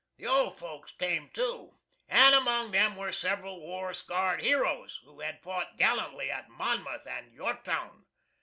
The 0.17 0.25
old 0.25 0.57
folks 0.57 0.91
came, 0.93 1.29
too, 1.29 1.77
and 2.07 2.33
among 2.33 2.71
them 2.71 2.95
were 2.95 3.11
several 3.11 3.59
war 3.61 3.93
scarred 3.93 4.41
heroes, 4.41 4.99
who 5.05 5.19
had 5.19 5.43
fought 5.43 5.77
gallantly 5.77 6.31
at 6.31 6.49
Monmouth 6.49 7.05
and 7.05 7.31
Yorktown. 7.35 8.05